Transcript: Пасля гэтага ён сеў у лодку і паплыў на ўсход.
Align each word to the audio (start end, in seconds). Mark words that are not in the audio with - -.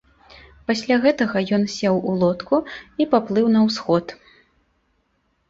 Пасля 0.69 0.95
гэтага 1.03 1.43
ён 1.57 1.67
сеў 1.73 1.99
у 2.13 2.15
лодку 2.23 2.57
і 3.01 3.07
паплыў 3.13 3.45
на 3.59 3.63
ўсход. 3.69 4.05